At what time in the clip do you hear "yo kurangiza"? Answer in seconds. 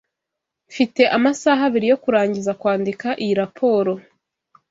1.91-2.51